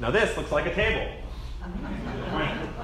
Now, 0.00 0.10
this 0.10 0.36
looks 0.36 0.50
like 0.50 0.66
a 0.66 0.74
table. 0.74 1.08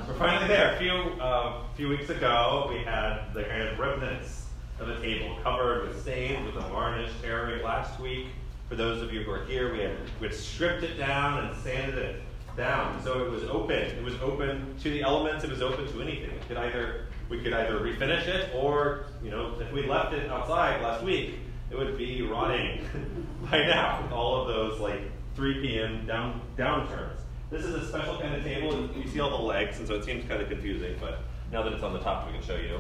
We're 0.07 0.15
finally 0.15 0.47
there. 0.47 0.75
A 0.75 0.79
few, 0.79 0.93
uh, 1.21 1.65
few 1.77 1.89
weeks 1.89 2.09
ago, 2.09 2.69
we 2.71 2.79
had 2.79 3.35
the 3.35 3.43
kind 3.45 3.63
of 3.63 3.79
remnants 3.79 4.47
of 4.79 4.89
a 4.89 5.01
table 5.01 5.37
covered 5.43 5.89
with 5.89 6.01
stains 6.01 6.47
with 6.47 6.63
a 6.63 6.69
varnished 6.69 7.17
area 7.25 7.65
last 7.65 7.99
week. 7.99 8.29
For 8.69 8.77
those 8.77 9.03
of 9.03 9.13
you 9.13 9.25
who 9.25 9.33
are 9.33 9.45
here, 9.47 9.73
we 9.73 9.81
had, 9.81 9.97
we 10.21 10.29
had 10.29 10.37
stripped 10.37 10.85
it 10.85 10.97
down 10.97 11.45
and 11.45 11.57
sanded 11.63 11.99
it 11.99 12.23
down. 12.57 13.03
So 13.03 13.25
it 13.25 13.31
was 13.31 13.43
open. 13.45 13.77
It 13.77 14.05
was 14.05 14.15
open 14.23 14.77
to 14.83 14.91
the 14.91 15.03
elements. 15.03 15.43
It 15.43 15.51
was 15.51 15.63
open 15.63 15.93
to 15.93 16.03
anything. 16.03 16.31
It 16.31 16.47
could 16.47 16.57
either 16.59 17.07
we 17.29 17.41
could 17.41 17.53
either 17.53 17.79
refinish 17.79 18.27
it, 18.27 18.51
or 18.55 19.07
you 19.23 19.31
know, 19.31 19.55
if 19.61 19.73
we 19.73 19.87
left 19.87 20.13
it 20.13 20.31
outside 20.31 20.83
last 20.83 21.05
week, 21.05 21.35
it 21.71 21.79
would 21.79 21.97
be 21.97 22.23
rotting 22.23 22.85
by 23.51 23.59
now 23.59 24.03
with 24.03 24.13
all 24.13 24.43
of 24.43 24.49
those 24.49 24.81
like 24.81 25.01
3 25.41 25.55
p.m. 25.63 26.07
down 26.07 26.39
downturns. 26.59 27.17
This 27.51 27.65
is 27.65 27.75
a 27.75 27.89
special 27.89 28.19
kind 28.19 28.35
of 28.35 28.45
table. 28.45 28.75
and 28.75 28.95
You 28.95 29.09
see 29.11 29.21
all 29.21 29.31
the 29.31 29.43
legs, 29.43 29.79
and 29.79 29.89
so 29.89 29.95
it 29.95 30.05
seems 30.05 30.29
kind 30.29 30.43
of 30.43 30.51
confusing. 30.51 30.95
But 31.01 31.21
now 31.51 31.63
that 31.63 31.73
it's 31.73 31.83
on 31.83 31.95
the 31.95 31.99
top, 31.99 32.27
we 32.27 32.35
can 32.35 32.43
show 32.43 32.57
you. 32.57 32.79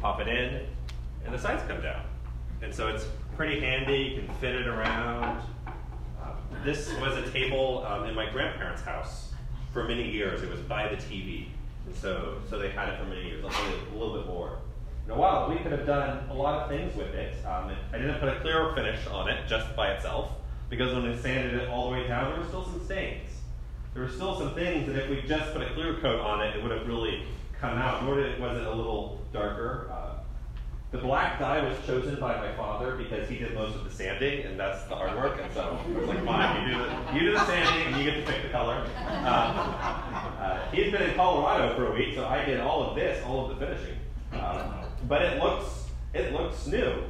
Pop 0.00 0.20
it 0.20 0.26
in, 0.26 0.66
and 1.24 1.32
the 1.32 1.38
sides 1.38 1.62
come 1.68 1.80
down, 1.80 2.02
and 2.60 2.74
so 2.74 2.88
it's 2.88 3.06
pretty 3.36 3.60
handy. 3.60 4.16
You 4.16 4.22
can 4.22 4.34
fit 4.38 4.56
it 4.56 4.66
around. 4.66 5.42
Uh, 6.20 6.32
this 6.64 6.92
was 7.00 7.16
a 7.16 7.30
table 7.30 7.84
um, 7.86 8.04
in 8.06 8.16
my 8.16 8.28
grandparents' 8.28 8.82
house 8.82 9.30
for 9.72 9.84
many 9.84 10.10
years. 10.10 10.42
It 10.42 10.50
was 10.50 10.60
by 10.60 10.88
the 10.88 10.96
TV. 10.96 11.46
And 11.86 11.94
so, 11.94 12.38
so 12.50 12.58
they 12.58 12.70
had 12.70 12.88
it 12.88 12.98
for 12.98 13.04
many 13.04 13.26
years, 13.26 13.44
a 13.44 13.96
little 13.96 14.16
bit 14.16 14.26
more. 14.26 14.58
Now, 15.06 15.14
while 15.14 15.48
we 15.48 15.56
could 15.56 15.70
have 15.70 15.86
done 15.86 16.28
a 16.30 16.34
lot 16.34 16.62
of 16.62 16.68
things 16.68 16.96
with 16.96 17.14
it, 17.14 17.34
um, 17.46 17.70
I 17.92 17.98
didn't 17.98 18.18
put 18.18 18.28
a 18.28 18.40
clear 18.40 18.72
finish 18.74 19.06
on 19.06 19.28
it 19.28 19.46
just 19.46 19.74
by 19.76 19.92
itself, 19.92 20.32
because 20.72 20.94
when 20.94 21.04
I 21.04 21.14
sanded 21.14 21.52
it 21.52 21.68
all 21.68 21.90
the 21.90 21.98
way 21.98 22.08
down, 22.08 22.32
there 22.32 22.40
were 22.40 22.48
still 22.48 22.64
some 22.64 22.82
stains. 22.82 23.28
There 23.92 24.02
were 24.02 24.08
still 24.08 24.38
some 24.38 24.54
things 24.54 24.86
that 24.86 24.96
if 24.96 25.10
we 25.10 25.20
just 25.28 25.52
put 25.52 25.60
a 25.60 25.66
clear 25.74 25.96
coat 26.00 26.18
on 26.18 26.40
it, 26.40 26.56
it 26.56 26.62
would 26.62 26.72
have 26.72 26.88
really 26.88 27.24
come 27.60 27.76
out, 27.76 28.02
nor 28.02 28.16
did 28.16 28.30
it, 28.30 28.40
was 28.40 28.56
it 28.56 28.66
a 28.66 28.72
little 28.72 29.20
darker. 29.34 29.90
Uh, 29.92 30.14
the 30.90 30.96
black 30.96 31.38
dye 31.38 31.62
was 31.62 31.76
chosen 31.86 32.18
by 32.18 32.38
my 32.38 32.56
father 32.56 32.96
because 32.96 33.28
he 33.28 33.36
did 33.36 33.52
most 33.52 33.76
of 33.76 33.84
the 33.84 33.90
sanding, 33.90 34.46
and 34.46 34.58
that's 34.58 34.84
the 34.84 34.96
hard 34.96 35.14
work. 35.14 35.38
And 35.42 35.52
so 35.52 35.78
I 35.78 35.98
was 35.98 36.08
like, 36.08 36.24
fine, 36.24 36.66
you 36.66 36.74
do 36.74 36.82
the, 36.82 37.14
you 37.14 37.20
do 37.20 37.32
the 37.32 37.44
sanding, 37.44 37.88
and 37.88 37.96
you 38.02 38.10
get 38.10 38.24
to 38.24 38.32
pick 38.32 38.42
the 38.42 38.48
color. 38.48 38.76
Um, 39.08 39.26
uh, 39.26 40.70
he's 40.72 40.90
been 40.90 41.02
in 41.02 41.14
Colorado 41.14 41.76
for 41.76 41.92
a 41.92 41.94
week, 41.94 42.14
so 42.14 42.24
I 42.26 42.46
did 42.46 42.60
all 42.60 42.82
of 42.88 42.96
this, 42.96 43.22
all 43.26 43.50
of 43.50 43.58
the 43.58 43.66
finishing. 43.66 43.98
Um, 44.32 44.72
but 45.06 45.20
it 45.20 45.42
looks, 45.42 45.84
it 46.14 46.32
looks 46.32 46.66
new, 46.66 47.04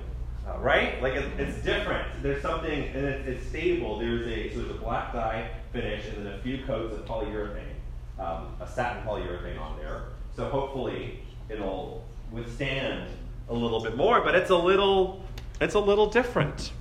uh, 0.48 0.58
right? 0.58 1.00
Like 1.02 1.14
it, 1.14 1.24
it's 1.38 1.62
different. 1.62 2.22
There's 2.22 2.42
something, 2.42 2.88
and 2.88 3.04
it, 3.04 3.28
it's 3.28 3.46
stable. 3.48 3.98
There's 3.98 4.26
a 4.26 4.50
so 4.52 4.60
there's 4.60 4.70
a 4.70 4.78
black 4.78 5.12
dye 5.12 5.50
finish, 5.72 6.06
and 6.08 6.26
then 6.26 6.34
a 6.34 6.38
few 6.38 6.64
coats 6.64 6.94
of 6.94 7.04
polyurethane, 7.06 7.74
um, 8.18 8.56
a 8.60 8.66
satin 8.66 9.02
polyurethane 9.04 9.60
on 9.60 9.78
there. 9.78 10.04
So 10.34 10.48
hopefully 10.48 11.20
it'll 11.48 12.04
withstand 12.30 13.10
a 13.48 13.54
little 13.54 13.82
bit 13.82 13.96
more, 13.96 14.20
but 14.20 14.34
it's 14.34 14.50
a 14.50 14.56
little 14.56 15.24
it's 15.60 15.74
a 15.74 15.80
little 15.80 16.06
different. 16.06 16.72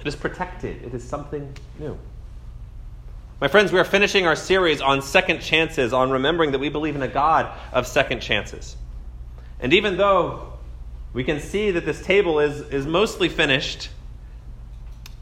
It 0.00 0.06
is 0.06 0.16
protected. 0.16 0.82
It 0.82 0.92
is 0.92 1.02
something 1.02 1.54
new. 1.78 1.98
My 3.40 3.48
friends, 3.48 3.72
we 3.72 3.78
are 3.78 3.84
finishing 3.84 4.26
our 4.26 4.36
series 4.36 4.80
on 4.80 5.02
second 5.02 5.40
chances, 5.40 5.92
on 5.92 6.10
remembering 6.10 6.52
that 6.52 6.58
we 6.58 6.68
believe 6.68 6.94
in 6.94 7.02
a 7.02 7.08
God 7.08 7.50
of 7.72 7.86
second 7.86 8.20
chances. 8.20 8.76
And 9.60 9.72
even 9.72 9.96
though 9.96 10.53
we 11.14 11.24
can 11.24 11.40
see 11.40 11.70
that 11.70 11.86
this 11.86 12.02
table 12.02 12.40
is, 12.40 12.60
is 12.68 12.86
mostly 12.86 13.30
finished, 13.30 13.88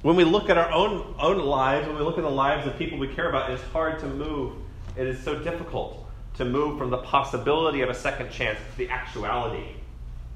when 0.02 0.16
we 0.16 0.24
look 0.24 0.50
at 0.50 0.58
our 0.58 0.72
own, 0.72 1.14
own 1.20 1.38
lives, 1.38 1.86
when 1.86 1.96
we 1.96 2.02
look 2.02 2.18
at 2.18 2.24
the 2.24 2.30
lives 2.30 2.66
of 2.66 2.76
people 2.76 2.98
we 2.98 3.06
care 3.06 3.28
about, 3.28 3.50
it 3.50 3.54
is 3.54 3.62
hard 3.72 4.00
to 4.00 4.06
move. 4.06 4.54
It 4.96 5.06
is 5.06 5.22
so 5.22 5.38
difficult 5.38 6.04
to 6.38 6.44
move 6.44 6.76
from 6.76 6.90
the 6.90 6.98
possibility 6.98 7.82
of 7.82 7.90
a 7.90 7.94
second 7.94 8.32
chance 8.32 8.58
to 8.72 8.78
the 8.78 8.88
actuality 8.88 9.76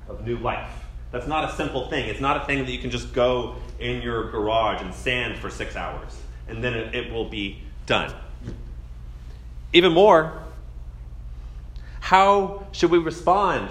of 0.08 0.24
new 0.24 0.36
life. 0.36 0.70
That's 1.10 1.26
not 1.26 1.50
a 1.50 1.56
simple 1.56 1.88
thing. 1.88 2.08
It's 2.08 2.20
not 2.20 2.40
a 2.40 2.44
thing 2.44 2.64
that 2.64 2.70
you 2.70 2.78
can 2.78 2.90
just 2.90 3.12
go 3.12 3.56
in 3.80 4.02
your 4.02 4.30
garage 4.30 4.82
and 4.82 4.94
sand 4.94 5.38
for 5.38 5.50
six 5.50 5.74
hours 5.74 6.16
and 6.48 6.62
then 6.62 6.74
it, 6.74 6.94
it 6.94 7.12
will 7.12 7.28
be 7.28 7.58
done. 7.86 8.12
Even 9.72 9.92
more, 9.92 10.42
how 12.00 12.66
should 12.72 12.90
we 12.90 12.98
respond 12.98 13.68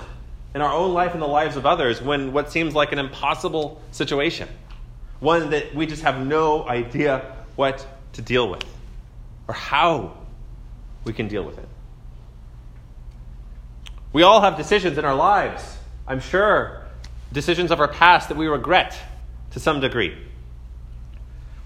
in 0.56 0.62
our 0.62 0.72
own 0.72 0.94
life 0.94 1.12
and 1.12 1.22
the 1.22 1.28
lives 1.28 1.58
of 1.58 1.66
others 1.66 2.02
when 2.02 2.32
what 2.32 2.50
seems 2.50 2.74
like 2.74 2.94
an 2.94 2.98
impossible 2.98 3.82
situation? 3.92 4.48
One 5.20 5.50
that 5.50 5.76
we 5.76 5.86
just 5.86 6.04
have 6.04 6.26
no 6.26 6.66
idea 6.66 7.36
what 7.58 7.86
to 8.14 8.22
deal 8.22 8.50
with 8.50 8.64
or 9.50 9.54
how 9.54 10.18
we 11.04 11.12
can 11.12 11.28
deal 11.28 11.44
with 11.44 11.58
it. 11.58 11.68
We 14.14 14.24
all 14.24 14.40
have 14.40 14.56
decisions 14.56 14.98
in 14.98 15.04
our 15.04 15.14
lives 15.14 15.78
I'm 16.08 16.20
sure, 16.20 16.84
decisions 17.34 17.72
of 17.72 17.80
our 17.80 17.88
past 17.88 18.30
that 18.30 18.38
we 18.38 18.46
regret 18.48 18.96
to 19.52 19.60
some 19.60 19.80
degree. 19.80 20.16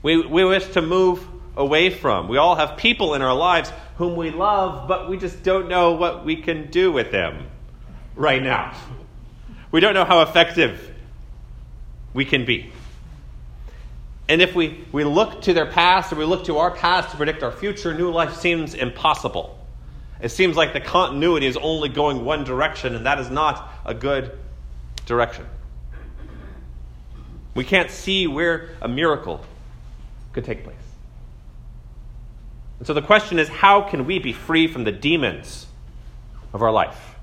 We, 0.01 0.25
we 0.25 0.45
wish 0.45 0.65
to 0.69 0.81
move 0.81 1.27
away 1.57 1.89
from. 1.89 2.29
We 2.29 2.37
all 2.37 2.55
have 2.55 2.77
people 2.77 3.15
in 3.15 3.21
our 3.21 3.35
lives 3.35 3.69
whom 3.97 4.15
we 4.15 4.31
love, 4.31 4.87
but 4.87 5.09
we 5.09 5.17
just 5.17 5.43
don't 5.43 5.67
know 5.67 5.91
what 5.91 6.23
we 6.23 6.37
can 6.37 6.71
do 6.71 6.89
with 6.91 7.11
them 7.11 7.47
right 8.19 8.43
now. 8.43 8.75
We 9.71 9.79
don't 9.79 9.93
know 9.93 10.03
how 10.03 10.21
effective 10.21 10.93
we 12.13 12.25
can 12.25 12.45
be. 12.45 12.71
And 14.27 14.41
if 14.41 14.53
we, 14.53 14.85
we 14.91 15.05
look 15.05 15.43
to 15.43 15.53
their 15.53 15.65
past 15.65 16.11
or 16.11 16.17
we 16.17 16.25
look 16.25 16.45
to 16.45 16.57
our 16.57 16.69
past 16.69 17.11
to 17.11 17.17
predict 17.17 17.41
our 17.43 17.51
future, 17.51 17.93
new 17.93 18.11
life 18.11 18.35
seems 18.35 18.73
impossible. 18.73 19.57
It 20.21 20.29
seems 20.29 20.57
like 20.57 20.73
the 20.73 20.81
continuity 20.81 21.47
is 21.47 21.55
only 21.55 21.87
going 21.87 22.25
one 22.25 22.43
direction, 22.43 22.93
and 22.93 23.05
that 23.05 23.19
is 23.19 23.29
not 23.29 23.71
a 23.85 23.93
good 23.93 24.37
direction. 25.05 25.45
We 27.55 27.63
can't 27.63 27.89
see 27.89 28.27
where 28.27 28.69
a 28.81 28.87
miracle 28.87 29.43
could 30.33 30.43
take 30.43 30.65
place. 30.65 30.75
And 32.79 32.87
so 32.87 32.93
the 32.93 33.01
question 33.01 33.39
is 33.39 33.47
how 33.47 33.81
can 33.81 34.05
we 34.05 34.19
be 34.19 34.33
free 34.33 34.67
from 34.67 34.83
the 34.83 34.91
demons 34.91 35.67
of 36.53 36.61
our 36.61 36.71
life? 36.71 37.15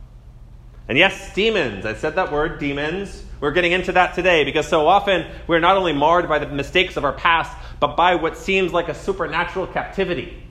And 0.88 0.96
yes, 0.96 1.34
demons. 1.34 1.84
I 1.84 1.94
said 1.94 2.14
that 2.14 2.30
word, 2.30 2.58
demons. 2.60 3.24
We're 3.40 3.52
getting 3.52 3.72
into 3.72 3.92
that 3.92 4.14
today 4.14 4.44
because 4.44 4.68
so 4.68 4.86
often 4.86 5.26
we're 5.46 5.60
not 5.60 5.76
only 5.76 5.92
marred 5.92 6.28
by 6.28 6.38
the 6.38 6.46
mistakes 6.46 6.96
of 6.96 7.04
our 7.04 7.12
past, 7.12 7.56
but 7.80 7.96
by 7.96 8.14
what 8.14 8.36
seems 8.36 8.72
like 8.72 8.88
a 8.88 8.94
supernatural 8.94 9.66
captivity 9.66 10.42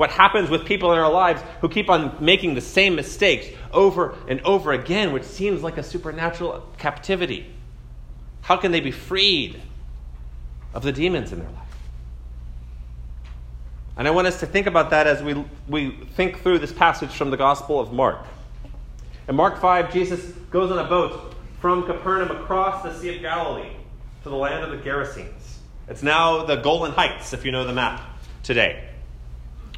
what 0.00 0.10
happens 0.10 0.48
with 0.48 0.64
people 0.64 0.94
in 0.94 0.98
our 0.98 1.12
lives 1.12 1.42
who 1.60 1.68
keep 1.68 1.90
on 1.90 2.16
making 2.24 2.54
the 2.54 2.60
same 2.62 2.96
mistakes 2.96 3.46
over 3.70 4.14
and 4.28 4.40
over 4.46 4.72
again, 4.72 5.12
which 5.12 5.24
seems 5.24 5.62
like 5.62 5.76
a 5.76 5.82
supernatural 5.82 6.66
captivity. 6.78 7.46
How 8.40 8.56
can 8.56 8.72
they 8.72 8.80
be 8.80 8.92
freed 8.92 9.60
of 10.72 10.82
the 10.84 10.90
demons 10.90 11.32
in 11.32 11.40
their 11.40 11.50
life? 11.50 11.76
And 13.98 14.08
I 14.08 14.10
want 14.10 14.26
us 14.26 14.40
to 14.40 14.46
think 14.46 14.66
about 14.66 14.88
that 14.88 15.06
as 15.06 15.22
we, 15.22 15.44
we 15.68 15.90
think 16.14 16.40
through 16.40 16.60
this 16.60 16.72
passage 16.72 17.10
from 17.10 17.28
the 17.28 17.36
Gospel 17.36 17.78
of 17.78 17.92
Mark. 17.92 18.24
In 19.30 19.36
Mark 19.36 19.60
5, 19.60 19.92
Jesus 19.92 20.20
goes 20.50 20.72
on 20.72 20.84
a 20.84 20.88
boat 20.88 21.36
from 21.60 21.86
Capernaum 21.86 22.32
across 22.32 22.82
the 22.82 22.92
Sea 22.92 23.14
of 23.14 23.22
Galilee 23.22 23.70
to 24.24 24.28
the 24.28 24.34
land 24.34 24.64
of 24.64 24.70
the 24.72 24.78
Gerasenes. 24.78 25.58
It's 25.86 26.02
now 26.02 26.46
the 26.46 26.56
Golan 26.56 26.90
Heights, 26.90 27.32
if 27.32 27.44
you 27.44 27.52
know 27.52 27.64
the 27.64 27.72
map 27.72 28.02
today 28.42 28.88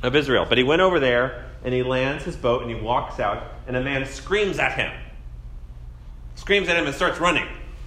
of 0.02 0.16
Israel. 0.16 0.46
But 0.48 0.56
he 0.56 0.64
went 0.64 0.80
over 0.80 0.98
there 0.98 1.50
and 1.66 1.74
he 1.74 1.82
lands 1.82 2.24
his 2.24 2.34
boat 2.34 2.62
and 2.62 2.70
he 2.70 2.80
walks 2.80 3.20
out, 3.20 3.46
and 3.66 3.76
a 3.76 3.82
man 3.82 4.06
screams 4.06 4.58
at 4.58 4.72
him. 4.72 4.90
Screams 6.36 6.70
at 6.70 6.78
him 6.78 6.86
and 6.86 6.94
starts 6.94 7.20
running. 7.20 7.46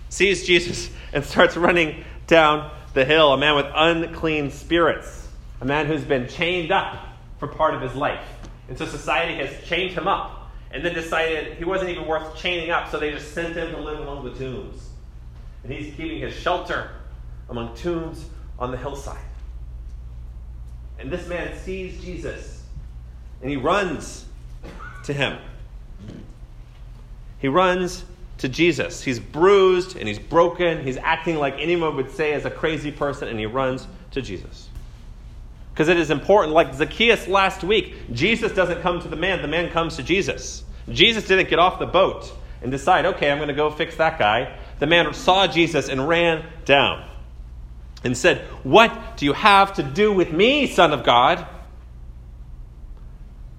Sees 0.10 0.46
Jesus 0.46 0.92
and 1.14 1.26
starts 1.26 1.58
running 1.58 2.06
down 2.28 2.70
the 2.94 3.06
hill. 3.06 3.34
A 3.34 3.40
man 3.40 3.56
with 3.56 3.66
unclean 3.74 4.52
spirits. 4.52 5.28
A 5.62 5.66
man 5.66 5.88
who's 5.88 6.04
been 6.04 6.28
chained 6.28 6.72
up 6.72 7.08
for 7.40 7.48
part 7.48 7.74
of 7.74 7.82
his 7.82 7.96
life. 7.96 8.24
And 8.70 8.78
so 8.78 8.86
society 8.86 9.34
has 9.44 9.68
chained 9.68 9.94
him 9.94 10.08
up 10.08 10.44
and 10.76 10.84
then 10.84 10.94
decided 10.94 11.54
he 11.54 11.64
wasn't 11.64 11.90
even 11.90 12.06
worth 12.06 12.36
chaining 12.36 12.70
up, 12.70 12.92
so 12.92 13.00
they 13.00 13.10
just 13.10 13.34
sent 13.34 13.56
him 13.56 13.72
to 13.72 13.80
live 13.80 14.02
among 14.02 14.26
the 14.26 14.32
tombs. 14.32 14.90
And 15.64 15.72
he's 15.72 15.96
keeping 15.96 16.20
his 16.20 16.34
shelter 16.36 16.92
among 17.50 17.78
tombs 17.78 18.26
on 18.60 18.72
the 18.72 18.78
hillside. 18.78 19.18
And 21.00 21.10
this 21.10 21.30
man 21.30 21.58
sees 21.58 22.04
Jesus 22.04 22.64
and 23.42 23.50
he 23.50 23.56
runs 23.56 24.26
to 25.06 25.14
him. 25.14 25.38
He 27.40 27.48
runs 27.48 28.04
to 28.40 28.50
Jesus. 28.50 29.02
He's 29.02 29.20
bruised 29.20 29.96
and 29.96 30.10
he's 30.10 30.20
broken. 30.20 30.84
He's 30.84 30.98
acting 30.98 31.38
like 31.38 31.56
anyone 31.58 31.96
would 31.96 32.12
say 32.12 32.34
as 32.34 32.44
a 32.44 32.52
crazy 32.52 32.92
person, 32.92 33.30
and 33.30 33.40
he 33.40 33.46
runs 33.46 33.88
to 34.12 34.22
Jesus. 34.22 34.68
Because 35.76 35.90
it 35.90 35.98
is 35.98 36.10
important, 36.10 36.54
like 36.56 36.74
Zacchaeus 36.74 37.28
last 37.28 37.64
week, 37.64 38.14
Jesus 38.14 38.54
doesn't 38.54 38.82
come 38.82 39.02
to 39.02 39.08
the 39.08 39.18
man, 39.18 39.42
the 39.42 39.48
man 39.48 39.70
comes 39.70 39.98
to 39.98 40.04
Jesus. 40.04 40.64
Jesus 40.90 41.28
didn't 41.28 41.50
get 41.50 41.60
off 41.60 41.80
the 41.80 41.86
boat 41.86 42.32
and 42.62 42.72
decide, 42.72 43.06
okay, 43.06 43.30
I'm 43.30 43.38
going 43.38 43.50
to 43.50 43.54
go 43.54 43.70
fix 43.70 43.98
that 43.98 44.18
guy. 44.18 44.58
The 44.80 44.88
man 44.88 45.14
saw 45.14 45.48
Jesus 45.48 45.90
and 45.90 46.08
ran 46.08 46.46
down 46.64 47.08
and 48.04 48.18
said, 48.18 48.42
What 48.64 49.18
do 49.18 49.26
you 49.26 49.34
have 49.34 49.74
to 49.76 49.84
do 49.84 50.14
with 50.14 50.32
me, 50.32 50.68
Son 50.68 50.94
of 50.94 51.04
God? 51.04 51.46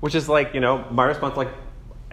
which 0.00 0.14
is 0.14 0.28
like, 0.28 0.54
you 0.54 0.60
know, 0.60 0.84
my 0.90 1.04
response, 1.04 1.36
like, 1.36 1.48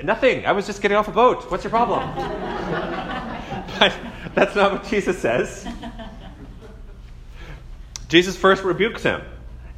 nothing. 0.03 0.45
I 0.45 0.53
was 0.53 0.65
just 0.65 0.81
getting 0.81 0.97
off 0.97 1.07
a 1.07 1.11
boat. 1.11 1.49
What's 1.51 1.63
your 1.63 1.69
problem? 1.69 2.01
but 3.79 3.93
that's 4.33 4.55
not 4.55 4.71
what 4.71 4.85
Jesus 4.85 5.19
says. 5.19 5.67
Jesus 8.07 8.37
first 8.37 8.63
rebukes 8.63 9.03
him. 9.03 9.21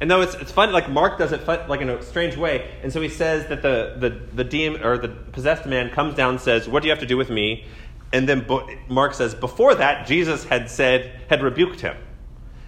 And 0.00 0.10
though 0.10 0.20
it's, 0.20 0.34
it's 0.34 0.52
fun, 0.52 0.72
like 0.72 0.90
Mark 0.90 1.18
does 1.18 1.32
it 1.32 1.40
fun, 1.42 1.68
like 1.68 1.80
in 1.80 1.88
a 1.88 2.02
strange 2.02 2.36
way. 2.36 2.70
And 2.82 2.92
so 2.92 3.00
he 3.00 3.08
says 3.08 3.46
that 3.48 3.62
the, 3.62 3.96
the, 3.98 4.10
the 4.34 4.44
demon 4.44 4.82
or 4.82 4.98
the 4.98 5.08
possessed 5.08 5.64
man 5.66 5.90
comes 5.90 6.14
down 6.14 6.30
and 6.34 6.40
says, 6.40 6.68
What 6.68 6.82
do 6.82 6.88
you 6.88 6.92
have 6.92 7.00
to 7.00 7.06
do 7.06 7.16
with 7.16 7.30
me? 7.30 7.64
And 8.12 8.28
then 8.28 8.46
Mark 8.88 9.14
says, 9.14 9.34
Before 9.34 9.74
that, 9.74 10.06
Jesus 10.06 10.44
had 10.44 10.70
said, 10.70 11.18
had 11.28 11.42
rebuked 11.42 11.80
him. 11.80 11.96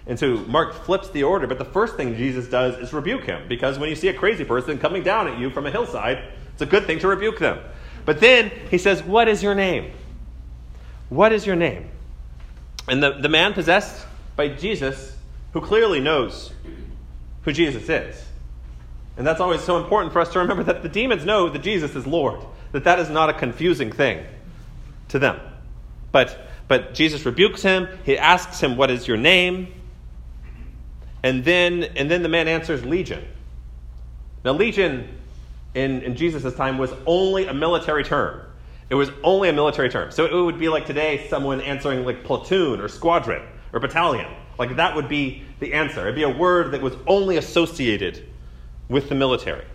And 0.07 0.17
so 0.17 0.37
Mark 0.37 0.73
flips 0.73 1.09
the 1.11 1.21
order, 1.21 1.45
but 1.45 1.59
the 1.59 1.65
first 1.65 1.95
thing 1.95 2.15
Jesus 2.15 2.47
does 2.47 2.75
is 2.79 2.93
rebuke 2.93 3.25
him. 3.25 3.47
Because 3.47 3.77
when 3.77 3.89
you 3.89 3.95
see 3.95 4.07
a 4.07 4.13
crazy 4.13 4.43
person 4.43 4.79
coming 4.79 5.03
down 5.03 5.27
at 5.27 5.37
you 5.37 5.51
from 5.51 5.67
a 5.67 5.71
hillside, 5.71 6.23
it's 6.53 6.63
a 6.63 6.65
good 6.65 6.85
thing 6.85 6.97
to 6.99 7.07
rebuke 7.07 7.37
them. 7.37 7.59
But 8.05 8.19
then 8.19 8.51
he 8.71 8.79
says, 8.79 9.03
What 9.03 9.27
is 9.27 9.43
your 9.43 9.53
name? 9.53 9.91
What 11.09 11.31
is 11.31 11.45
your 11.45 11.55
name? 11.55 11.89
And 12.87 13.03
the, 13.03 13.13
the 13.13 13.29
man 13.29 13.53
possessed 13.53 14.05
by 14.35 14.47
Jesus, 14.47 15.15
who 15.53 15.61
clearly 15.61 15.99
knows 15.99 16.51
who 17.43 17.51
Jesus 17.51 17.87
is. 17.89 18.25
And 19.17 19.27
that's 19.27 19.41
always 19.41 19.61
so 19.61 19.77
important 19.77 20.13
for 20.13 20.19
us 20.21 20.31
to 20.33 20.39
remember 20.39 20.63
that 20.63 20.81
the 20.81 20.89
demons 20.89 21.25
know 21.25 21.49
that 21.49 21.61
Jesus 21.61 21.95
is 21.95 22.07
Lord, 22.07 22.39
that 22.71 22.85
that 22.85 22.99
is 22.99 23.09
not 23.09 23.29
a 23.29 23.33
confusing 23.33 23.91
thing 23.91 24.25
to 25.09 25.19
them. 25.19 25.39
But, 26.11 26.49
but 26.67 26.93
Jesus 26.93 27.25
rebukes 27.25 27.61
him, 27.61 27.87
he 28.05 28.17
asks 28.17 28.61
him, 28.61 28.77
What 28.77 28.89
is 28.89 29.07
your 29.07 29.17
name? 29.17 29.73
And 31.21 31.43
then, 31.43 31.83
and 31.83 32.09
then 32.09 32.23
the 32.23 32.29
man 32.29 32.47
answers, 32.47 32.85
Legion. 32.85 33.25
Now, 34.45 34.53
Legion 34.53 35.19
in, 35.73 36.01
in 36.01 36.15
Jesus' 36.15 36.55
time 36.55 36.77
was 36.77 36.91
only 37.05 37.47
a 37.47 37.53
military 37.53 38.03
term. 38.03 38.41
It 38.89 38.95
was 38.95 39.11
only 39.23 39.49
a 39.49 39.53
military 39.53 39.89
term. 39.89 40.11
So 40.11 40.25
it 40.25 40.33
would 40.33 40.57
be 40.57 40.69
like 40.69 40.85
today 40.85 41.27
someone 41.29 41.61
answering 41.61 42.05
like 42.05 42.23
platoon 42.23 42.79
or 42.79 42.87
squadron 42.87 43.45
or 43.71 43.79
battalion. 43.79 44.31
Like 44.59 44.75
that 44.75 44.95
would 44.95 45.07
be 45.07 45.43
the 45.61 45.73
answer. 45.73 46.01
It'd 46.01 46.15
be 46.15 46.23
a 46.23 46.29
word 46.29 46.73
that 46.73 46.81
was 46.81 46.93
only 47.07 47.37
associated 47.37 48.27
with 48.89 49.07
the 49.07 49.15
military. 49.15 49.65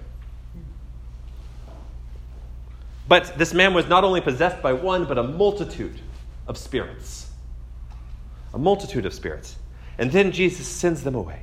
But 3.08 3.38
this 3.38 3.54
man 3.54 3.72
was 3.72 3.88
not 3.88 4.04
only 4.04 4.20
possessed 4.20 4.62
by 4.62 4.74
one, 4.74 5.06
but 5.06 5.16
a 5.16 5.22
multitude 5.22 5.98
of 6.46 6.58
spirits. 6.58 7.30
A 8.52 8.58
multitude 8.58 9.06
of 9.06 9.14
spirits. 9.14 9.56
And 9.96 10.12
then 10.12 10.32
Jesus 10.32 10.68
sends 10.68 11.02
them 11.02 11.14
away. 11.14 11.40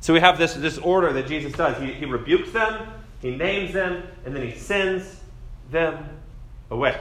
So 0.00 0.12
we 0.12 0.20
have 0.20 0.36
this, 0.36 0.52
this 0.52 0.76
order 0.76 1.14
that 1.14 1.26
Jesus 1.26 1.52
does. 1.52 1.80
He, 1.80 1.94
he 1.94 2.04
rebukes 2.04 2.52
them, 2.52 2.88
he 3.22 3.34
names 3.34 3.72
them, 3.72 4.02
and 4.26 4.36
then 4.36 4.46
he 4.46 4.54
sends 4.54 5.20
them 5.70 6.10
away. 6.70 7.00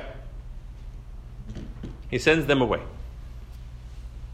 He 2.09 2.17
sends 2.17 2.45
them 2.45 2.61
away. 2.61 2.81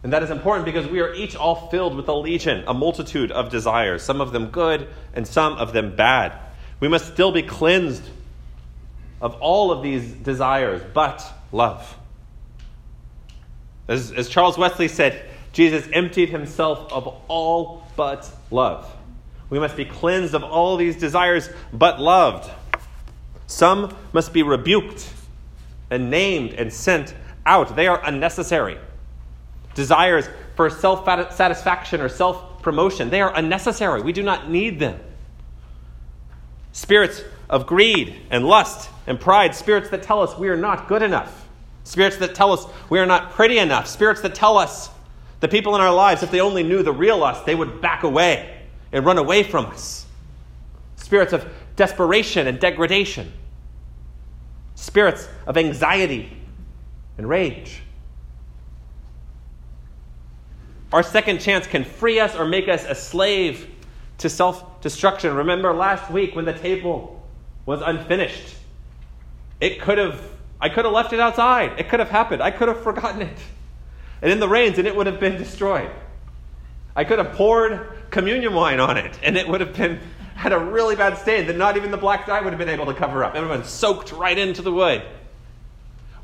And 0.04 0.14
that 0.14 0.24
is 0.24 0.30
important 0.30 0.66
because 0.66 0.88
we 0.88 1.02
are 1.02 1.14
each 1.14 1.36
all 1.36 1.68
filled 1.70 1.96
with 1.96 2.08
a 2.08 2.14
legion, 2.14 2.64
a 2.68 2.74
multitude 2.74 3.32
of 3.32 3.50
desires, 3.50 4.02
some 4.02 4.22
of 4.22 4.32
them 4.32 4.48
good 4.48 4.88
and 5.14 5.28
some 5.28 5.54
of 5.54 5.74
them 5.74 5.96
bad. 5.96 6.34
We 6.80 6.88
must 6.88 7.12
still 7.12 7.32
be 7.32 7.44
cleansed 7.44 8.04
of 9.22 9.36
all 9.42 9.72
of 9.72 9.84
these 9.84 10.14
desires, 10.14 10.82
but 10.94 11.26
love. 11.52 11.98
As, 13.90 14.12
as 14.14 14.30
Charles 14.30 14.58
Wesley 14.58 14.88
said, 14.88 15.26
Jesus 15.52 15.86
emptied 15.92 16.30
himself 16.30 16.92
of 16.94 17.08
all 17.28 17.84
but 17.98 18.32
love. 18.52 18.90
We 19.50 19.60
must 19.60 19.76
be 19.76 19.84
cleansed 19.84 20.34
of 20.34 20.44
all 20.44 20.78
these 20.78 20.96
desires, 20.96 21.50
but 21.74 22.00
loved. 22.00 22.50
Some 23.48 23.94
must 24.14 24.32
be 24.32 24.44
rebuked 24.44 25.12
and 25.90 26.10
named 26.10 26.54
and 26.54 26.72
sent 26.72 27.14
out. 27.46 27.76
They 27.76 27.88
are 27.88 28.00
unnecessary 28.06 28.78
desires 29.80 30.30
for 30.56 30.70
self 30.70 31.06
satisfaction 31.34 32.02
or 32.02 32.10
self 32.10 32.62
promotion. 32.62 33.10
They 33.10 33.22
are 33.22 33.36
unnecessary. 33.36 34.02
We 34.02 34.14
do 34.14 34.22
not 34.22 34.52
need 34.52 34.78
them. 34.78 35.00
Spirits 36.74 37.24
of 37.50 37.66
greed 37.66 38.16
and 38.30 38.46
lust 38.46 38.90
and 39.08 39.20
pride, 39.20 39.56
spirits 39.56 39.90
that 39.90 40.04
tell 40.04 40.22
us 40.22 40.38
we 40.38 40.50
are 40.50 40.58
not 40.58 40.88
good 40.88 41.02
enough, 41.02 41.48
spirits 41.84 42.18
that 42.18 42.36
tell 42.36 42.52
us 42.52 42.66
we 42.90 43.00
are 43.00 43.06
not 43.06 43.32
pretty 43.32 43.58
enough, 43.58 43.88
spirits 43.88 44.22
that 44.22 44.36
tell 44.36 44.58
us 44.58 44.90
the 45.40 45.48
people 45.48 45.74
in 45.76 45.82
our 45.82 45.94
lives, 45.94 46.22
if 46.22 46.30
they 46.30 46.42
only 46.42 46.64
knew 46.64 46.84
the 46.84 46.92
real 46.92 47.24
us, 47.24 47.42
they 47.46 47.56
would 47.56 47.80
back 47.80 48.04
away 48.04 48.58
and 48.92 49.06
run 49.06 49.18
away 49.18 49.44
from 49.44 49.66
us. 49.68 50.06
Spirits 50.98 51.32
of 51.32 51.48
desperation 51.78 52.48
and 52.48 52.60
degradation, 52.60 53.32
spirits 54.76 55.30
of 55.48 55.56
anxiety 55.58 56.30
and 57.18 57.28
rage. 57.28 57.82
Our 60.92 61.04
second 61.04 61.40
chance 61.40 61.68
can 61.68 61.84
free 61.84 62.20
us 62.20 62.36
or 62.36 62.46
make 62.46 62.68
us 62.68 62.84
a 62.86 62.96
slave 62.96 63.70
to 64.20 64.30
self 64.30 64.82
destruction. 64.82 65.36
Remember 65.36 65.74
last 65.74 66.12
week 66.12 66.36
when 66.36 66.46
the 66.46 66.54
table 66.54 67.24
was 67.66 67.82
unfinished? 67.82 68.56
It 69.62 69.82
could 69.82 69.98
have, 69.98 70.22
I 70.60 70.70
could 70.70 70.86
have 70.86 70.94
left 70.94 71.14
it 71.14 71.20
outside. 71.20 71.80
It 71.80 71.90
could 71.90 72.00
have 72.00 72.10
happened. 72.10 72.42
I 72.42 72.52
could 72.52 72.68
have 72.68 72.82
forgotten 72.82 73.22
it. 73.22 73.38
And 74.22 74.32
in 74.32 74.40
the 74.40 74.48
rains, 74.48 74.78
and 74.78 74.88
it 74.88 74.96
would 74.96 75.08
have 75.08 75.20
been 75.20 75.38
destroyed. 75.38 75.92
I 76.96 77.04
could 77.04 77.20
have 77.20 77.34
poured 77.34 77.88
communion 78.10 78.54
wine 78.54 78.80
on 78.80 78.98
it, 78.98 79.18
and 79.24 79.38
it 79.38 79.48
would 79.48 79.62
have 79.62 79.74
been 79.76 80.00
had 80.36 80.54
a 80.54 80.60
really 80.60 80.96
bad 80.96 81.18
stain 81.18 81.48
that 81.48 81.58
not 81.58 81.76
even 81.76 81.92
the 81.92 81.98
black 81.98 82.26
dye 82.26 82.40
would 82.40 82.54
have 82.54 82.58
been 82.58 82.70
able 82.70 82.86
to 82.86 82.94
cover 82.94 83.26
up. 83.26 83.34
Been 83.34 83.64
soaked 83.66 84.14
right 84.14 84.38
into 84.38 84.62
the 84.62 84.72
wood. 84.72 85.04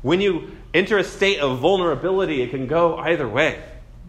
When 0.00 0.22
you 0.22 0.52
enter 0.72 0.96
a 0.96 1.04
state 1.04 1.38
of 1.38 1.58
vulnerability, 1.58 2.40
it 2.40 2.48
can 2.48 2.66
go 2.66 2.96
either 2.96 3.28
way. 3.28 3.62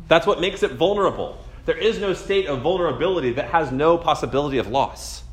That's 0.07 0.25
what 0.25 0.39
makes 0.39 0.63
it 0.63 0.71
vulnerable. 0.71 1.37
There 1.65 1.77
is 1.77 1.99
no 1.99 2.13
state 2.13 2.47
of 2.47 2.61
vulnerability 2.61 3.33
that 3.33 3.49
has 3.49 3.71
no 3.71 3.97
possibility 3.97 4.57
of 4.57 4.67
loss. 4.67 5.23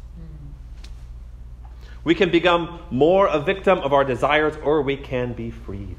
We 2.02 2.14
can 2.14 2.30
become 2.30 2.80
more 2.90 3.26
a 3.26 3.40
victim 3.40 3.78
of 3.78 3.92
our 3.92 4.04
desires, 4.04 4.54
or 4.62 4.82
we 4.82 4.96
can 4.96 5.32
be 5.32 5.50
freed 5.50 5.96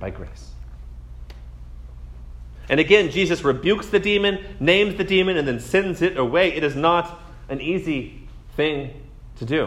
by 0.00 0.10
grace. 0.10 0.50
And 2.68 2.80
again, 2.80 3.10
Jesus 3.10 3.42
rebukes 3.44 3.88
the 3.88 3.98
demon, 3.98 4.56
names 4.60 4.96
the 4.96 5.04
demon, 5.04 5.36
and 5.36 5.46
then 5.46 5.60
sends 5.60 6.02
it 6.02 6.16
away. 6.16 6.52
It 6.52 6.64
is 6.64 6.74
not 6.74 7.20
an 7.48 7.60
easy 7.60 8.28
thing 8.56 8.92
to 9.36 9.44
do. 9.44 9.66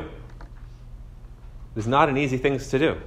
It 1.76 1.80
is 1.80 1.88
not 1.88 2.10
an 2.10 2.18
easy 2.18 2.38
thing 2.38 2.60
to 2.60 2.80
do. 2.80 2.98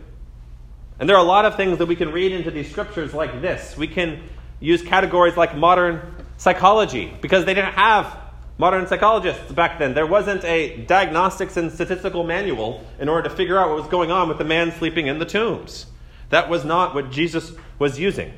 And 0.99 1.09
there 1.09 1.17
are 1.17 1.23
a 1.23 1.29
lot 1.29 1.45
of 1.45 1.57
things 1.57 1.79
that 1.79 1.87
we 1.87 1.97
can 1.97 2.13
read 2.13 2.33
into 2.33 2.51
these 2.51 2.71
scriptures 2.71 3.13
like 3.13 3.43
this. 3.43 3.77
We 3.77 3.87
can 3.87 4.23
use 4.61 4.83
categories 4.83 5.37
like 5.37 5.57
modern 5.57 6.01
psychology 6.37 7.13
because 7.21 7.45
they 7.45 7.55
didn't 7.55 7.75
have 7.75 8.19
modern 8.59 8.87
psychologists 8.87 9.53
back 9.53 9.79
then. 9.79 9.95
There 9.95 10.07
wasn't 10.07 10.45
a 10.45 10.79
diagnostics 10.85 11.57
and 11.57 11.71
statistical 11.71 12.25
manual 12.25 12.85
in 12.99 13.09
order 13.09 13.29
to 13.29 13.35
figure 13.35 13.59
out 13.59 13.69
what 13.69 13.79
was 13.79 13.89
going 13.89 14.11
on 14.11 14.29
with 14.29 14.39
the 14.39 14.45
man 14.45 14.73
sleeping 14.73 15.07
in 15.07 15.19
the 15.19 15.27
tombs. 15.27 15.87
That 16.31 16.49
was 16.49 16.65
not 16.65 16.95
what 16.95 17.11
Jesus 17.11 17.53
was 17.79 17.99
using. 17.99 18.33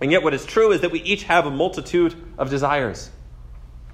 And 0.00 0.10
yet, 0.10 0.24
what 0.24 0.34
is 0.34 0.44
true 0.44 0.72
is 0.72 0.80
that 0.80 0.90
we 0.90 1.00
each 1.02 1.24
have 1.24 1.46
a 1.46 1.50
multitude 1.50 2.14
of 2.36 2.50
desires. 2.50 3.10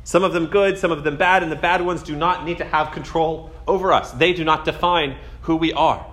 Some 0.04 0.24
of 0.24 0.32
them 0.32 0.46
good, 0.46 0.78
some 0.78 0.90
of 0.90 1.04
them 1.04 1.18
bad, 1.18 1.42
and 1.42 1.52
the 1.52 1.56
bad 1.56 1.84
ones 1.84 2.02
do 2.02 2.16
not 2.16 2.46
need 2.46 2.58
to 2.58 2.64
have 2.64 2.92
control 2.92 3.50
over 3.66 3.92
us. 3.92 4.12
They 4.12 4.32
do 4.32 4.42
not 4.42 4.64
define 4.64 5.18
who 5.42 5.56
we 5.56 5.74
are. 5.74 6.04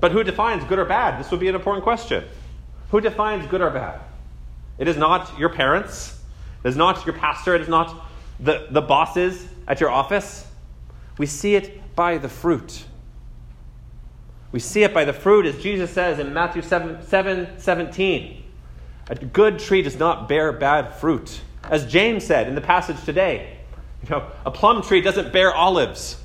But 0.00 0.12
who 0.12 0.22
defines 0.22 0.64
good 0.64 0.78
or 0.78 0.84
bad? 0.84 1.18
This 1.18 1.30
would 1.30 1.40
be 1.40 1.48
an 1.48 1.54
important 1.54 1.82
question. 1.82 2.24
Who 2.90 3.00
defines 3.00 3.46
good 3.46 3.60
or 3.60 3.70
bad? 3.70 4.00
It 4.78 4.88
is 4.88 4.96
not 4.96 5.38
your 5.38 5.48
parents. 5.50 6.20
It 6.64 6.68
is 6.68 6.76
not 6.76 7.06
your 7.06 7.14
pastor. 7.14 7.54
It 7.54 7.60
is 7.60 7.68
not 7.68 8.06
the, 8.40 8.66
the 8.70 8.80
bosses 8.80 9.46
at 9.68 9.80
your 9.80 9.90
office. 9.90 10.46
We 11.18 11.26
see 11.26 11.54
it 11.54 11.94
by 11.94 12.18
the 12.18 12.28
fruit. 12.28 12.84
We 14.52 14.58
see 14.58 14.82
it 14.82 14.92
by 14.92 15.04
the 15.04 15.12
fruit, 15.12 15.46
as 15.46 15.62
Jesus 15.62 15.90
says 15.90 16.18
in 16.18 16.32
Matthew 16.32 16.62
7, 16.62 17.06
7 17.06 17.58
17. 17.58 18.42
A 19.08 19.14
good 19.14 19.58
tree 19.58 19.82
does 19.82 19.98
not 19.98 20.28
bear 20.28 20.52
bad 20.52 20.94
fruit. 20.94 21.40
As 21.64 21.86
James 21.86 22.24
said 22.24 22.48
in 22.48 22.54
the 22.54 22.60
passage 22.60 23.02
today, 23.04 23.58
you 24.02 24.08
know, 24.08 24.26
a 24.44 24.50
plum 24.50 24.82
tree 24.82 25.00
doesn't 25.00 25.32
bear 25.32 25.54
olives. 25.54 26.20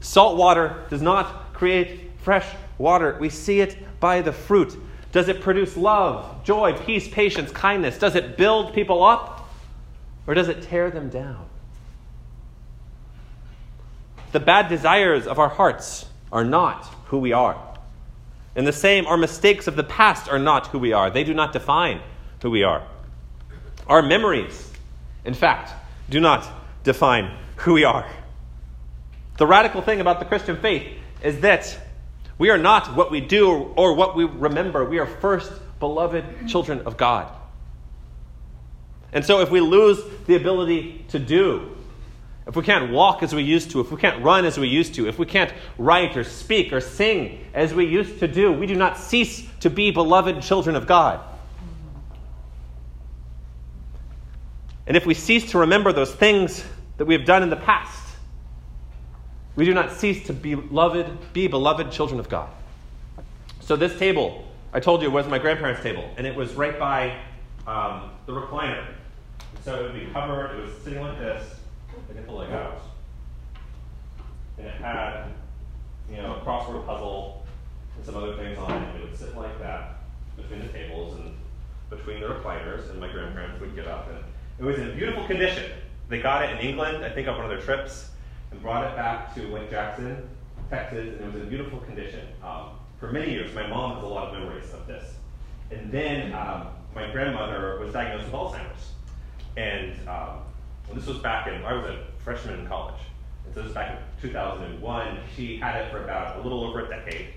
Salt 0.00 0.36
water 0.36 0.84
does 0.88 1.02
not 1.02 1.52
create 1.52 2.12
fresh 2.18 2.46
water. 2.78 3.16
We 3.18 3.28
see 3.28 3.60
it 3.60 3.76
by 3.98 4.22
the 4.22 4.32
fruit. 4.32 4.78
Does 5.16 5.28
it 5.30 5.40
produce 5.40 5.78
love, 5.78 6.44
joy, 6.44 6.74
peace, 6.74 7.08
patience, 7.08 7.50
kindness? 7.50 7.96
Does 7.96 8.16
it 8.16 8.36
build 8.36 8.74
people 8.74 9.02
up 9.02 9.48
or 10.26 10.34
does 10.34 10.50
it 10.50 10.64
tear 10.64 10.90
them 10.90 11.08
down? 11.08 11.46
The 14.32 14.40
bad 14.40 14.68
desires 14.68 15.26
of 15.26 15.38
our 15.38 15.48
hearts 15.48 16.04
are 16.30 16.44
not 16.44 16.84
who 17.06 17.16
we 17.16 17.32
are. 17.32 17.58
And 18.56 18.66
the 18.66 18.74
same, 18.74 19.06
our 19.06 19.16
mistakes 19.16 19.66
of 19.66 19.74
the 19.74 19.84
past 19.84 20.28
are 20.28 20.38
not 20.38 20.66
who 20.66 20.78
we 20.78 20.92
are. 20.92 21.08
They 21.08 21.24
do 21.24 21.32
not 21.32 21.54
define 21.54 22.02
who 22.42 22.50
we 22.50 22.62
are. 22.62 22.86
Our 23.86 24.02
memories, 24.02 24.70
in 25.24 25.32
fact, 25.32 25.72
do 26.10 26.20
not 26.20 26.46
define 26.84 27.34
who 27.56 27.72
we 27.72 27.84
are. 27.84 28.06
The 29.38 29.46
radical 29.46 29.80
thing 29.80 30.02
about 30.02 30.18
the 30.18 30.26
Christian 30.26 30.58
faith 30.58 30.86
is 31.22 31.40
that 31.40 31.85
we 32.38 32.50
are 32.50 32.58
not 32.58 32.94
what 32.94 33.10
we 33.10 33.20
do 33.20 33.72
or 33.76 33.94
what 33.94 34.14
we 34.16 34.24
remember. 34.24 34.84
We 34.84 34.98
are 34.98 35.06
first 35.06 35.52
beloved 35.78 36.48
children 36.48 36.80
of 36.80 36.96
God. 36.96 37.32
And 39.12 39.24
so 39.24 39.40
if 39.40 39.50
we 39.50 39.60
lose 39.60 40.02
the 40.26 40.36
ability 40.36 41.06
to 41.08 41.18
do, 41.18 41.76
if 42.46 42.54
we 42.54 42.62
can't 42.62 42.92
walk 42.92 43.22
as 43.22 43.34
we 43.34 43.42
used 43.42 43.70
to, 43.72 43.80
if 43.80 43.90
we 43.90 43.96
can't 43.96 44.22
run 44.22 44.44
as 44.44 44.58
we 44.58 44.68
used 44.68 44.94
to, 44.94 45.08
if 45.08 45.18
we 45.18 45.26
can't 45.26 45.52
write 45.78 46.16
or 46.16 46.22
speak 46.22 46.72
or 46.72 46.80
sing 46.80 47.44
as 47.54 47.74
we 47.74 47.86
used 47.86 48.20
to 48.20 48.28
do, 48.28 48.52
we 48.52 48.66
do 48.66 48.76
not 48.76 48.98
cease 48.98 49.48
to 49.60 49.70
be 49.70 49.90
beloved 49.90 50.42
children 50.42 50.76
of 50.76 50.86
God. 50.86 51.20
And 54.86 54.96
if 54.96 55.04
we 55.06 55.14
cease 55.14 55.50
to 55.50 55.58
remember 55.58 55.92
those 55.92 56.14
things 56.14 56.64
that 56.98 57.06
we 57.06 57.14
have 57.14 57.24
done 57.24 57.42
in 57.42 57.50
the 57.50 57.56
past, 57.56 58.05
we 59.56 59.64
do 59.64 59.74
not 59.74 59.90
cease 59.90 60.26
to 60.26 60.32
be 60.32 60.54
beloved, 60.54 61.32
be 61.32 61.48
beloved 61.48 61.90
children 61.90 62.20
of 62.20 62.28
God. 62.28 62.48
So 63.60 63.74
this 63.74 63.98
table, 63.98 64.46
I 64.72 64.80
told 64.80 65.02
you, 65.02 65.10
was 65.10 65.26
my 65.26 65.38
grandparents' 65.38 65.82
table, 65.82 66.08
and 66.16 66.26
it 66.26 66.36
was 66.36 66.54
right 66.54 66.78
by 66.78 67.18
um, 67.66 68.10
the 68.26 68.32
recliner. 68.32 68.86
So 69.64 69.80
it 69.80 69.82
would 69.82 69.94
be 69.94 70.06
covered, 70.12 70.58
it 70.58 70.62
was 70.62 70.72
sitting 70.84 71.00
like 71.00 71.18
this, 71.18 71.56
I 72.08 72.12
get 72.12 72.26
the 72.26 72.32
leg 72.32 72.50
out. 72.50 72.82
And 74.58 74.66
it 74.66 74.74
had, 74.74 75.24
you 76.10 76.18
know, 76.18 76.36
a 76.36 76.40
crossword 76.40 76.86
puzzle 76.86 77.44
and 77.96 78.04
some 78.04 78.16
other 78.16 78.36
things 78.36 78.56
on 78.58 78.70
it. 78.70 78.76
And 78.76 79.02
It 79.02 79.08
would 79.08 79.18
sit 79.18 79.36
like 79.36 79.58
that 79.58 79.96
between 80.36 80.60
the 80.60 80.68
tables 80.68 81.18
and 81.18 81.34
between 81.90 82.20
the 82.20 82.26
recliners, 82.26 82.90
and 82.90 83.00
my 83.00 83.10
grandparents 83.10 83.60
would 83.60 83.74
get 83.74 83.86
up. 83.86 84.08
And 84.10 84.18
it 84.58 84.64
was 84.64 84.78
in 84.78 84.94
beautiful 84.96 85.26
condition. 85.26 85.72
They 86.08 86.20
got 86.20 86.44
it 86.44 86.50
in 86.52 86.58
England, 86.58 87.04
I 87.04 87.10
think, 87.10 87.26
on 87.26 87.36
one 87.36 87.44
of 87.44 87.50
their 87.50 87.60
trips, 87.60 88.10
brought 88.60 88.84
it 88.84 88.96
back 88.96 89.34
to 89.34 89.42
Lake 89.48 89.70
Jackson, 89.70 90.28
Texas, 90.70 91.14
and 91.18 91.28
it 91.28 91.32
was 91.32 91.42
in 91.42 91.48
beautiful 91.48 91.78
condition. 91.80 92.26
Um, 92.42 92.70
for 92.98 93.12
many 93.12 93.30
years, 93.32 93.54
my 93.54 93.66
mom 93.66 93.94
has 93.94 94.04
a 94.04 94.06
lot 94.06 94.28
of 94.28 94.38
memories 94.38 94.72
of 94.72 94.86
this. 94.86 95.14
And 95.70 95.90
then 95.90 96.32
um, 96.32 96.68
my 96.94 97.10
grandmother 97.12 97.78
was 97.80 97.92
diagnosed 97.92 98.24
with 98.24 98.34
Alzheimer's. 98.34 98.92
And 99.56 100.08
um, 100.08 100.38
this 100.94 101.06
was 101.06 101.18
back 101.18 101.46
in, 101.46 101.62
I 101.64 101.72
was 101.74 101.90
a 101.90 102.04
freshman 102.18 102.60
in 102.60 102.66
college. 102.66 103.00
And 103.44 103.54
so 103.54 103.60
this 103.60 103.68
was 103.68 103.74
back 103.74 103.98
in 104.22 104.28
2001. 104.30 105.18
She 105.36 105.56
had 105.56 105.82
it 105.82 105.90
for 105.90 106.02
about 106.02 106.38
a 106.38 106.42
little 106.42 106.64
over 106.64 106.86
a 106.86 106.88
decade. 106.88 107.28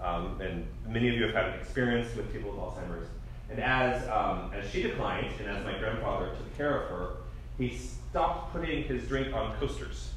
Um, 0.00 0.40
and 0.40 0.66
many 0.88 1.08
of 1.08 1.14
you 1.14 1.24
have 1.24 1.34
had 1.34 1.60
experience 1.60 2.14
with 2.16 2.32
people 2.32 2.50
with 2.50 2.60
Alzheimer's. 2.60 3.08
And 3.50 3.60
as, 3.60 4.08
um, 4.08 4.50
as 4.54 4.68
she 4.70 4.82
declined, 4.82 5.28
and 5.38 5.48
as 5.48 5.64
my 5.64 5.78
grandfather 5.78 6.28
took 6.28 6.56
care 6.56 6.82
of 6.82 6.88
her, 6.90 7.08
he 7.58 7.76
stopped 7.76 8.52
putting 8.52 8.84
his 8.84 9.06
drink 9.06 9.34
on 9.34 9.54
coasters. 9.56 10.10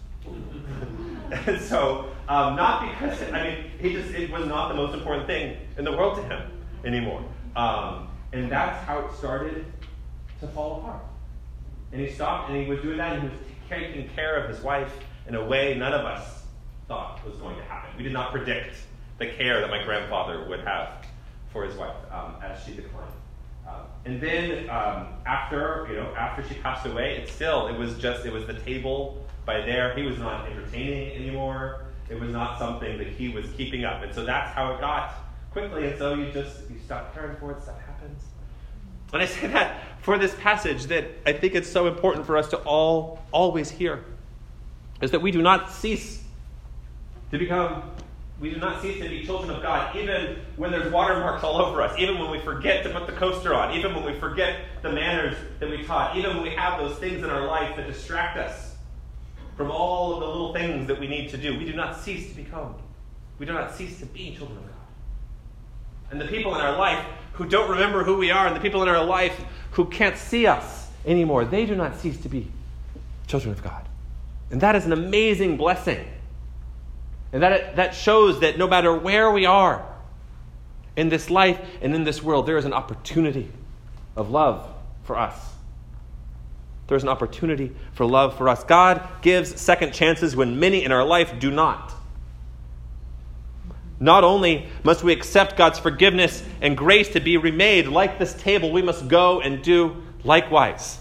And 1.31 1.61
so, 1.61 2.11
um, 2.27 2.55
not 2.55 2.81
because, 2.81 3.21
I 3.31 3.43
mean, 3.43 3.71
he 3.79 3.93
just, 3.93 4.11
it 4.11 4.31
was 4.31 4.47
not 4.47 4.69
the 4.69 4.75
most 4.75 4.93
important 4.93 5.27
thing 5.27 5.57
in 5.77 5.85
the 5.85 5.91
world 5.91 6.17
to 6.17 6.23
him 6.23 6.51
anymore. 6.83 7.23
Um, 7.55 8.09
and 8.33 8.51
that's 8.51 8.83
how 8.85 8.99
it 8.99 9.13
started 9.13 9.65
to 10.41 10.47
fall 10.47 10.79
apart. 10.79 11.03
And 11.91 12.01
he 12.01 12.11
stopped 12.11 12.49
and 12.49 12.61
he 12.61 12.69
was 12.69 12.81
doing 12.81 12.97
that 12.97 13.13
and 13.13 13.23
he 13.23 13.29
was 13.29 13.37
taking 13.69 14.09
care 14.09 14.35
of 14.35 14.49
his 14.49 14.63
wife 14.63 14.93
in 15.27 15.35
a 15.35 15.43
way 15.43 15.75
none 15.75 15.93
of 15.93 16.05
us 16.05 16.43
thought 16.87 17.25
was 17.25 17.37
going 17.37 17.55
to 17.55 17.63
happen. 17.63 17.91
We 17.97 18.03
did 18.03 18.13
not 18.13 18.31
predict 18.31 18.75
the 19.17 19.27
care 19.27 19.61
that 19.61 19.69
my 19.69 19.83
grandfather 19.83 20.45
would 20.47 20.59
have 20.61 21.05
for 21.51 21.63
his 21.63 21.75
wife 21.75 21.95
um, 22.11 22.35
as 22.43 22.63
she 22.63 22.73
declined. 22.73 23.11
Um, 23.67 23.73
and 24.05 24.21
then 24.21 24.69
um, 24.69 25.07
after, 25.25 25.87
you 25.89 25.95
know, 25.95 26.13
after 26.15 26.47
she 26.47 26.55
passed 26.55 26.85
away, 26.85 27.17
it 27.17 27.29
still, 27.29 27.67
it 27.67 27.77
was 27.77 27.97
just, 27.97 28.25
it 28.25 28.31
was 28.31 28.45
the 28.45 28.53
table 28.53 29.25
by 29.45 29.61
there. 29.61 29.95
He 29.95 30.03
was 30.03 30.17
not 30.17 30.47
entertaining 30.47 31.15
anymore. 31.15 31.85
It 32.09 32.19
was 32.19 32.31
not 32.31 32.59
something 32.59 32.97
that 32.97 33.07
he 33.07 33.29
was 33.29 33.45
keeping 33.57 33.83
up. 33.83 34.03
And 34.03 34.13
so 34.13 34.23
that's 34.23 34.53
how 34.53 34.73
it 34.73 34.79
got 34.79 35.15
quickly. 35.51 35.87
And 35.87 35.97
so 35.97 36.13
you 36.13 36.31
just, 36.31 36.69
you 36.69 36.77
stop 36.85 37.13
caring 37.15 37.35
for 37.37 37.51
it, 37.51 37.63
stuff 37.63 37.79
happens. 37.81 38.23
And 39.13 39.21
I 39.21 39.25
say 39.25 39.47
that 39.47 39.81
for 40.01 40.17
this 40.17 40.35
passage 40.35 40.85
that 40.85 41.05
I 41.25 41.33
think 41.33 41.55
it's 41.55 41.69
so 41.69 41.87
important 41.87 42.25
for 42.25 42.37
us 42.37 42.49
to 42.49 42.57
all 42.57 43.21
always 43.31 43.71
hear 43.71 44.03
is 45.01 45.11
that 45.11 45.21
we 45.21 45.31
do 45.31 45.41
not 45.41 45.71
cease 45.71 46.23
to 47.31 47.39
become 47.39 47.83
we 48.39 48.49
do 48.49 48.57
not 48.57 48.81
cease 48.81 49.01
to 49.01 49.07
be 49.07 49.25
children 49.25 49.55
of 49.55 49.61
God, 49.61 49.95
even 49.95 50.37
when 50.57 50.71
there's 50.71 50.91
watermarks 50.91 51.43
all 51.43 51.61
over 51.61 51.81
us, 51.81 51.97
even 51.97 52.19
when 52.19 52.31
we 52.31 52.39
forget 52.39 52.83
to 52.83 52.89
put 52.89 53.07
the 53.07 53.13
coaster 53.13 53.53
on, 53.53 53.73
even 53.73 53.95
when 53.95 54.03
we 54.03 54.19
forget 54.19 54.59
the 54.81 54.91
manners 54.91 55.37
that 55.59 55.69
we 55.69 55.83
taught, 55.83 56.17
even 56.17 56.35
when 56.35 56.43
we 56.43 56.49
have 56.49 56.79
those 56.79 56.97
things 56.97 57.23
in 57.23 57.29
our 57.29 57.47
life 57.47 57.75
that 57.77 57.87
distract 57.87 58.37
us 58.37 58.75
from 59.55 59.71
all 59.71 60.15
of 60.15 60.19
the 60.19 60.25
little 60.25 60.53
things 60.53 60.87
that 60.87 60.99
we 60.99 61.07
need 61.07 61.29
to 61.29 61.37
do. 61.37 61.57
We 61.57 61.63
do 61.63 61.73
not 61.73 61.97
cease 61.97 62.29
to 62.29 62.35
become. 62.35 62.75
We 63.39 63.45
do 63.45 63.53
not 63.53 63.73
cease 63.73 63.99
to 63.99 64.05
be 64.05 64.35
children 64.35 64.57
of 64.57 64.65
God. 64.65 64.73
And 66.11 66.19
the 66.19 66.25
people 66.25 66.53
in 66.55 66.61
our 66.61 66.77
life 66.77 67.05
who 67.33 67.45
don't 67.45 67.69
remember 67.69 68.03
who 68.03 68.17
we 68.17 68.31
are, 68.31 68.47
and 68.47 68.55
the 68.55 68.59
people 68.59 68.81
in 68.83 68.89
our 68.89 69.03
life 69.03 69.39
who 69.71 69.85
can't 69.85 70.17
see 70.17 70.45
us 70.45 70.89
anymore, 71.05 71.45
they 71.45 71.65
do 71.65 71.75
not 71.75 71.97
cease 71.97 72.17
to 72.21 72.29
be 72.29 72.51
children 73.27 73.53
of 73.53 73.63
God. 73.63 73.85
And 74.51 74.61
that 74.61 74.75
is 74.75 74.85
an 74.85 74.93
amazing 74.93 75.57
blessing. 75.57 76.05
And 77.35 77.43
that, 77.43 77.75
that 77.75 77.93
shows 77.93 78.39
that 78.39 78.57
no 78.57 78.65
matter 78.65 78.97
where 78.97 79.29
we 79.29 79.45
are 79.45 79.85
in 80.95 81.09
this 81.09 81.29
life 81.29 81.59
and 81.81 81.93
in 81.93 82.05
this 82.05 82.23
world, 82.23 82.45
there 82.45 82.55
is 82.55 82.63
an 82.63 82.71
opportunity 82.71 83.51
of 84.15 84.29
love 84.29 84.65
for 85.03 85.17
us. 85.17 85.37
There's 86.87 87.03
an 87.03 87.09
opportunity 87.09 87.75
for 87.91 88.05
love 88.05 88.37
for 88.37 88.47
us. 88.47 88.63
God 88.63 89.05
gives 89.21 89.59
second 89.59 89.93
chances 89.93 90.33
when 90.33 90.61
many 90.61 90.85
in 90.85 90.93
our 90.93 91.03
life 91.03 91.37
do 91.37 91.51
not. 91.51 91.91
Not 93.99 94.23
only 94.23 94.69
must 94.85 95.03
we 95.03 95.11
accept 95.11 95.57
God's 95.57 95.77
forgiveness 95.77 96.41
and 96.61 96.77
grace 96.77 97.09
to 97.09 97.19
be 97.19 97.35
remade 97.35 97.89
like 97.89 98.17
this 98.17 98.33
table, 98.33 98.71
we 98.71 98.81
must 98.81 99.09
go 99.09 99.41
and 99.41 99.61
do 99.61 100.01
likewise. 100.23 100.99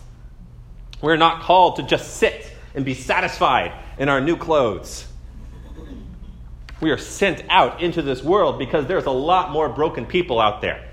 We're 1.00 1.14
not 1.14 1.42
called 1.42 1.76
to 1.76 1.84
just 1.84 2.16
sit 2.16 2.50
and 2.74 2.84
be 2.84 2.94
satisfied 2.94 3.72
in 3.98 4.08
our 4.08 4.20
new 4.20 4.36
clothes. 4.36 5.06
We 6.84 6.90
are 6.90 6.98
sent 6.98 7.42
out 7.48 7.82
into 7.82 8.02
this 8.02 8.22
world 8.22 8.58
because 8.58 8.86
there's 8.86 9.06
a 9.06 9.10
lot 9.10 9.50
more 9.50 9.70
broken 9.70 10.04
people 10.04 10.38
out 10.38 10.60
there. 10.60 10.86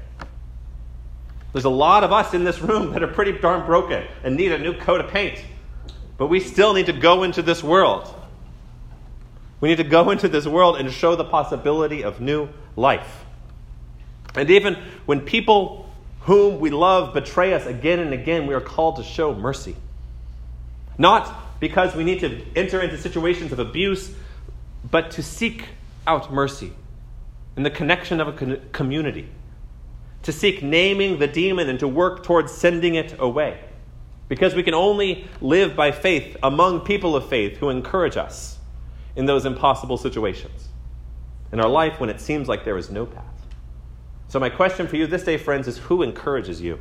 There's 1.52 1.66
a 1.66 1.70
lot 1.70 2.06
of 2.06 2.14
us 2.14 2.34
in 2.34 2.46
this 2.46 2.62
room 2.62 2.94
that 2.94 3.04
are 3.04 3.10
pretty 3.10 3.34
darn 3.34 3.66
broken 3.66 4.08
and 4.24 4.38
need 4.38 4.54
a 4.54 4.58
new 4.58 4.74
coat 4.74 5.02
of 5.02 5.12
paint. 5.12 5.44
But 6.18 6.28
we 6.28 6.40
still 6.40 6.74
need 6.74 6.86
to 6.86 6.94
go 6.94 7.24
into 7.24 7.42
this 7.42 7.62
world. 7.62 8.08
We 9.60 9.68
need 9.68 9.80
to 9.80 9.84
go 9.84 10.12
into 10.12 10.30
this 10.30 10.48
world 10.48 10.78
and 10.78 10.90
show 10.90 11.18
the 11.18 11.26
possibility 11.26 12.06
of 12.06 12.22
new 12.22 12.48
life. 12.78 13.26
And 14.34 14.50
even 14.50 14.78
when 15.06 15.20
people 15.20 15.90
whom 16.22 16.62
we 16.62 16.70
love 16.70 17.14
betray 17.14 17.54
us 17.54 17.66
again 17.66 18.00
and 18.00 18.14
again, 18.14 18.48
we 18.48 18.54
are 18.54 18.62
called 18.62 18.96
to 18.96 19.04
show 19.04 19.36
mercy. 19.36 19.76
Not 20.98 21.60
because 21.60 21.94
we 21.96 22.06
need 22.06 22.22
to 22.22 22.42
enter 22.56 22.80
into 22.80 22.98
situations 22.98 23.52
of 23.52 23.60
abuse, 23.60 24.10
but 24.90 25.12
to 25.12 25.22
seek 25.22 25.66
out 26.08 26.32
mercy 26.34 26.74
in 27.56 27.64
the 27.64 27.70
connection 27.70 28.22
of 28.22 28.28
a 28.28 28.58
community, 28.72 29.30
to 30.24 30.32
seek 30.32 30.64
naming 30.64 31.20
the 31.20 31.28
demon 31.28 31.70
and 31.70 31.80
to 31.80 31.88
work 31.88 32.24
towards 32.24 32.52
sending 32.52 32.96
it 32.96 33.16
away. 33.20 33.60
Because 34.30 34.56
we 34.56 34.64
can 34.64 34.74
only 34.74 35.28
live 35.42 35.76
by 35.76 35.92
faith 35.92 36.38
among 36.42 36.82
people 36.82 37.16
of 37.16 37.28
faith 37.28 37.58
who 37.58 37.70
encourage 37.70 38.16
us 38.16 38.58
in 39.16 39.26
those 39.26 39.46
impossible 39.46 39.98
situations 39.98 40.70
in 41.52 41.60
our 41.60 41.70
life 41.70 42.00
when 42.00 42.10
it 42.10 42.22
seems 42.22 42.48
like 42.48 42.64
there 42.64 42.78
is 42.78 42.90
no 42.90 43.06
path. 43.06 43.26
So, 44.30 44.40
my 44.40 44.50
question 44.50 44.88
for 44.88 44.96
you 44.96 45.08
this 45.08 45.24
day, 45.24 45.38
friends, 45.38 45.68
is 45.68 45.78
who 45.78 46.02
encourages 46.02 46.62
you? 46.62 46.80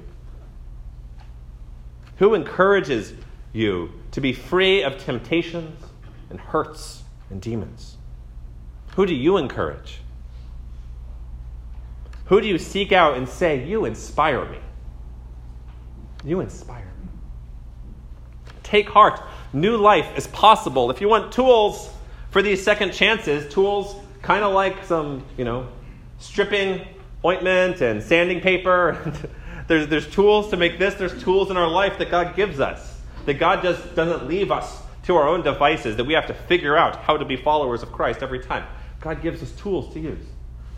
Who 2.19 2.35
encourages 2.35 3.15
you 3.53 3.91
to 4.13 4.21
be 4.21 4.33
free 4.33 4.85
of 4.85 4.99
temptations 4.99 5.83
and 6.29 6.39
hurts 6.39 7.03
and 7.31 7.43
demons? 7.43 7.97
Who 8.97 9.07
do 9.07 9.15
you 9.15 9.37
encourage? 9.37 10.01
Who 12.27 12.41
do 12.41 12.47
you 12.47 12.59
seek 12.59 12.93
out 12.93 13.17
and 13.17 13.29
say, 13.29 13.65
You 13.67 13.85
inspire 13.85 14.45
me? 14.45 14.59
You 16.25 16.41
inspire 16.41 16.85
me. 16.85 17.09
Take 18.63 18.89
heart. 18.89 19.21
New 19.53 19.77
life 19.77 20.17
is 20.17 20.27
possible. 20.29 20.91
If 20.91 21.01
you 21.01 21.09
want 21.09 21.33
tools, 21.33 21.91
for 22.31 22.43
these 22.43 22.63
second 22.63 22.93
chances, 22.93 23.53
tools 23.53 23.97
kind 24.23 24.45
of 24.45 24.55
like 24.55 24.85
some, 24.85 25.25
you 25.37 25.45
know, 25.45 25.67
stripping 26.19 26.87
ointment 27.25 27.81
and 27.81 28.03
sanding 28.03 28.41
paper. 28.41 29.13
there's, 29.67 29.89
there's 29.89 30.09
tools 30.09 30.51
to 30.51 30.57
make 30.57 30.79
this. 30.79 30.95
There's 30.95 31.21
tools 31.23 31.51
in 31.51 31.57
our 31.57 31.69
life 31.69 31.99
that 31.99 32.11
God 32.11 32.37
gives 32.37 32.61
us. 32.61 33.01
That 33.27 33.35
God 33.35 33.63
just 33.63 33.95
doesn't 33.95 34.29
leave 34.29 34.51
us 34.51 34.81
to 35.05 35.17
our 35.17 35.29
own 35.29 35.43
devices, 35.43 35.97
that 35.97 36.05
we 36.05 36.15
have 36.15 36.27
to 36.27 36.35
figure 36.35 36.77
out 36.77 36.97
how 36.97 37.17
to 37.17 37.25
be 37.25 37.37
followers 37.37 37.83
of 37.83 37.91
Christ 37.91 38.23
every 38.23 38.39
time. 38.39 38.65
God 39.01 39.23
gives 39.23 39.43
us 39.43 39.51
tools 39.53 39.93
to 39.95 40.01
use. 40.01 40.25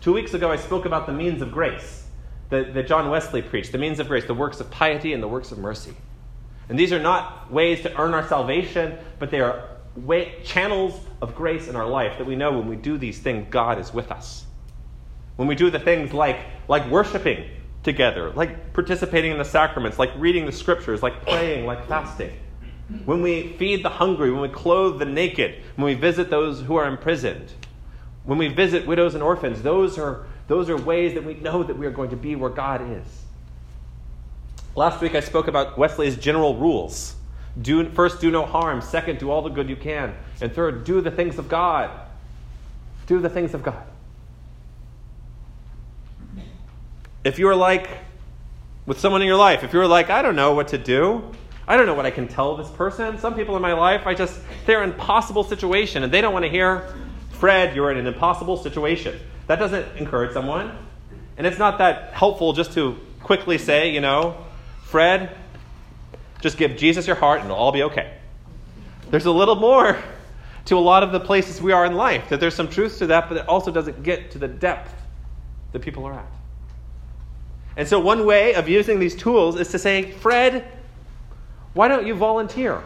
Two 0.01 0.13
weeks 0.13 0.33
ago, 0.33 0.51
I 0.51 0.57
spoke 0.57 0.85
about 0.85 1.05
the 1.05 1.13
means 1.13 1.41
of 1.41 1.51
grace 1.51 2.05
that, 2.49 2.73
that 2.73 2.87
John 2.87 3.09
Wesley 3.09 3.41
preached 3.41 3.71
the 3.71 3.77
means 3.77 3.99
of 3.99 4.07
grace, 4.07 4.25
the 4.25 4.33
works 4.33 4.59
of 4.59 4.69
piety 4.71 5.13
and 5.13 5.21
the 5.21 5.27
works 5.27 5.51
of 5.51 5.57
mercy. 5.57 5.93
And 6.69 6.79
these 6.79 6.93
are 6.93 6.99
not 6.99 7.51
ways 7.51 7.81
to 7.81 7.97
earn 7.99 8.13
our 8.13 8.27
salvation, 8.27 8.97
but 9.19 9.31
they 9.31 9.41
are 9.41 9.69
way, 9.95 10.35
channels 10.43 10.99
of 11.21 11.35
grace 11.35 11.67
in 11.67 11.75
our 11.75 11.87
life 11.87 12.17
that 12.17 12.25
we 12.25 12.35
know 12.35 12.57
when 12.57 12.67
we 12.67 12.75
do 12.75 12.97
these 12.97 13.19
things, 13.19 13.47
God 13.49 13.79
is 13.79 13.93
with 13.93 14.11
us. 14.11 14.45
When 15.35 15.47
we 15.47 15.55
do 15.55 15.69
the 15.69 15.79
things 15.79 16.13
like, 16.13 16.39
like 16.67 16.89
worshiping 16.89 17.49
together, 17.83 18.31
like 18.31 18.73
participating 18.73 19.31
in 19.31 19.37
the 19.37 19.45
sacraments, 19.45 19.99
like 19.99 20.11
reading 20.17 20.45
the 20.45 20.51
scriptures, 20.51 21.03
like 21.03 21.23
praying, 21.23 21.65
like 21.65 21.87
fasting. 21.87 22.31
When 23.05 23.21
we 23.21 23.53
feed 23.57 23.83
the 23.83 23.89
hungry, 23.89 24.31
when 24.31 24.41
we 24.41 24.49
clothe 24.49 24.99
the 24.99 25.05
naked, 25.05 25.61
when 25.75 25.85
we 25.85 25.93
visit 25.95 26.29
those 26.29 26.61
who 26.61 26.75
are 26.75 26.87
imprisoned, 26.87 27.51
when 28.25 28.37
we 28.37 28.47
visit 28.47 28.87
widows 28.87 29.13
and 29.13 29.23
orphans, 29.23 29.61
those 29.61 29.97
are, 29.97 30.25
those 30.47 30.69
are 30.69 30.77
ways 30.77 31.13
that 31.13 31.23
we 31.23 31.35
know 31.35 31.63
that 31.63 31.77
we 31.77 31.85
are 31.85 31.91
going 31.91 32.09
to 32.09 32.15
be 32.15 32.35
where 32.35 32.49
God 32.49 32.81
is. 32.81 33.05
Last 34.75 35.01
week 35.01 35.15
I 35.15 35.19
spoke 35.19 35.47
about 35.47 35.77
Wesley's 35.77 36.15
general 36.15 36.55
rules. 36.55 37.15
Do, 37.61 37.87
first, 37.89 38.19
do 38.19 38.31
no 38.31 38.45
harm. 38.45 38.81
Second, 38.81 39.19
do 39.19 39.29
all 39.29 39.41
the 39.41 39.49
good 39.49 39.69
you 39.69 39.75
can. 39.75 40.15
And 40.41 40.51
third, 40.51 40.83
do 40.85 41.01
the 41.01 41.11
things 41.11 41.37
of 41.37 41.47
God. 41.47 41.91
Do 43.05 43.19
the 43.19 43.29
things 43.29 43.53
of 43.53 43.61
God. 43.61 43.83
If 47.23 47.37
you're 47.37 47.55
like, 47.55 47.89
with 48.85 48.99
someone 48.99 49.21
in 49.21 49.27
your 49.27 49.37
life, 49.37 49.63
if 49.63 49.71
you're 49.71 49.87
like, 49.87 50.09
I 50.09 50.21
don't 50.21 50.35
know 50.35 50.53
what 50.53 50.69
to 50.69 50.77
do, 50.77 51.23
I 51.67 51.77
don't 51.77 51.85
know 51.85 51.93
what 51.93 52.05
I 52.05 52.11
can 52.11 52.27
tell 52.27 52.57
this 52.57 52.69
person. 52.69 53.17
Some 53.17 53.35
people 53.35 53.55
in 53.55 53.61
my 53.61 53.73
life, 53.73 54.05
I 54.05 54.13
just, 54.13 54.39
they're 54.65 54.83
in 54.83 54.91
impossible 54.91 55.43
situation 55.43 56.03
and 56.03 56.11
they 56.11 56.19
don't 56.19 56.33
want 56.33 56.43
to 56.43 56.49
hear, 56.49 56.93
Fred, 57.43 57.75
you're 57.75 57.91
in 57.91 57.97
an 57.97 58.07
impossible 58.07 58.55
situation. 58.55 59.19
That 59.47 59.59
doesn't 59.59 59.97
encourage 59.97 60.31
someone. 60.31 60.77
And 61.35 61.45
it's 61.45 61.57
not 61.57 61.77
that 61.79 62.13
helpful 62.13 62.53
just 62.53 62.71
to 62.75 62.97
quickly 63.19 63.57
say, 63.57 63.89
you 63.89 63.99
know, 63.99 64.37
Fred, 64.83 65.35
just 66.39 66.57
give 66.57 66.77
Jesus 66.77 67.05
your 67.05 67.17
heart 67.17 67.41
and 67.41 67.49
it'll 67.49 67.57
all 67.57 67.73
be 67.73 67.83
okay. 67.83 68.13
There's 69.11 69.25
a 69.25 69.31
little 69.31 69.57
more 69.57 70.01
to 70.67 70.77
a 70.77 70.79
lot 70.79 71.03
of 71.03 71.11
the 71.11 71.19
places 71.19 71.61
we 71.61 71.73
are 71.73 71.85
in 71.85 71.95
life, 71.95 72.29
that 72.29 72.39
there's 72.39 72.55
some 72.55 72.69
truth 72.69 72.97
to 72.99 73.07
that, 73.07 73.27
but 73.27 73.39
it 73.39 73.45
also 73.49 73.71
doesn't 73.71 74.03
get 74.03 74.31
to 74.31 74.37
the 74.37 74.47
depth 74.47 74.95
that 75.73 75.81
people 75.81 76.05
are 76.05 76.13
at. 76.13 76.31
And 77.75 77.85
so, 77.85 77.99
one 77.99 78.25
way 78.25 78.53
of 78.53 78.69
using 78.69 78.99
these 78.99 79.17
tools 79.17 79.59
is 79.59 79.67
to 79.71 79.79
say, 79.79 80.11
Fred, 80.11 80.65
why 81.73 81.89
don't 81.89 82.07
you 82.07 82.15
volunteer? 82.15 82.81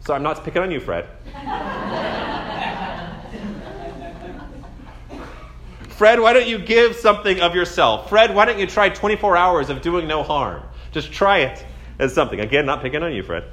So, 0.00 0.14
I'm 0.14 0.22
not 0.22 0.42
picking 0.42 0.62
on 0.62 0.70
you, 0.70 0.80
Fred. 0.80 1.06
Fred, 6.02 6.18
why 6.18 6.32
don't 6.32 6.48
you 6.48 6.58
give 6.58 6.96
something 6.96 7.40
of 7.40 7.54
yourself? 7.54 8.08
Fred, 8.08 8.34
why 8.34 8.44
don't 8.44 8.58
you 8.58 8.66
try 8.66 8.88
24 8.88 9.36
hours 9.36 9.70
of 9.70 9.82
doing 9.82 10.08
no 10.08 10.24
harm? 10.24 10.60
Just 10.90 11.12
try 11.12 11.38
it 11.38 11.64
as 12.00 12.12
something. 12.12 12.40
Again, 12.40 12.66
not 12.66 12.82
picking 12.82 13.04
on 13.04 13.14
you, 13.14 13.22
Fred. 13.22 13.44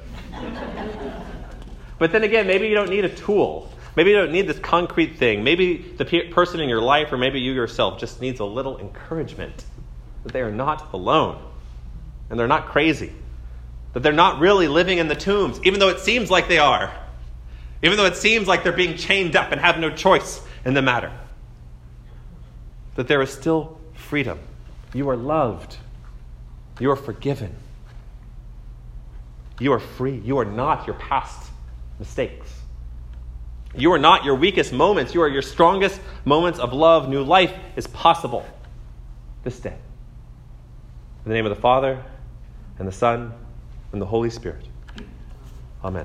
but 2.00 2.10
then 2.10 2.24
again, 2.24 2.48
maybe 2.48 2.66
you 2.66 2.74
don't 2.74 2.90
need 2.90 3.04
a 3.04 3.08
tool. 3.08 3.72
Maybe 3.94 4.10
you 4.10 4.16
don't 4.16 4.32
need 4.32 4.48
this 4.48 4.58
concrete 4.58 5.16
thing. 5.16 5.44
Maybe 5.44 5.76
the 5.76 6.04
pe- 6.04 6.30
person 6.30 6.58
in 6.58 6.68
your 6.68 6.80
life, 6.82 7.12
or 7.12 7.18
maybe 7.18 7.38
you 7.38 7.52
yourself, 7.52 8.00
just 8.00 8.20
needs 8.20 8.40
a 8.40 8.44
little 8.44 8.80
encouragement 8.80 9.64
that 10.24 10.32
they 10.32 10.40
are 10.40 10.50
not 10.50 10.92
alone 10.92 11.40
and 12.30 12.36
they're 12.36 12.48
not 12.48 12.66
crazy, 12.66 13.12
that 13.92 14.00
they're 14.00 14.12
not 14.12 14.40
really 14.40 14.66
living 14.66 14.98
in 14.98 15.06
the 15.06 15.14
tombs, 15.14 15.60
even 15.62 15.78
though 15.78 15.90
it 15.90 16.00
seems 16.00 16.32
like 16.32 16.48
they 16.48 16.58
are, 16.58 16.92
even 17.84 17.96
though 17.96 18.06
it 18.06 18.16
seems 18.16 18.48
like 18.48 18.64
they're 18.64 18.72
being 18.72 18.96
chained 18.96 19.36
up 19.36 19.52
and 19.52 19.60
have 19.60 19.78
no 19.78 19.88
choice 19.88 20.44
in 20.64 20.74
the 20.74 20.82
matter. 20.82 21.12
That 23.00 23.08
there 23.08 23.22
is 23.22 23.30
still 23.30 23.80
freedom. 23.94 24.38
You 24.92 25.08
are 25.08 25.16
loved. 25.16 25.78
You 26.78 26.90
are 26.90 26.96
forgiven. 26.96 27.56
You 29.58 29.72
are 29.72 29.80
free. 29.80 30.18
You 30.18 30.36
are 30.36 30.44
not 30.44 30.86
your 30.86 30.96
past 30.96 31.50
mistakes. 31.98 32.52
You 33.74 33.90
are 33.94 33.98
not 33.98 34.26
your 34.26 34.34
weakest 34.34 34.74
moments. 34.74 35.14
You 35.14 35.22
are 35.22 35.28
your 35.28 35.40
strongest 35.40 35.98
moments 36.26 36.58
of 36.58 36.74
love. 36.74 37.08
New 37.08 37.22
life 37.22 37.54
is 37.74 37.86
possible 37.86 38.44
this 39.44 39.58
day. 39.58 39.78
In 41.24 41.30
the 41.30 41.34
name 41.34 41.46
of 41.46 41.56
the 41.56 41.62
Father, 41.62 42.04
and 42.78 42.86
the 42.86 42.92
Son, 42.92 43.32
and 43.92 44.02
the 44.02 44.04
Holy 44.04 44.28
Spirit. 44.28 44.66
Amen. 45.82 46.04